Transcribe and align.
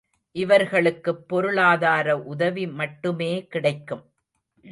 இவர்களுக்குப் 0.35 1.27
பொருளாதார 1.27 2.17
உதவி 2.25 2.67
மட்டுமே 2.67 3.47
கிடைக்கும். 3.47 4.03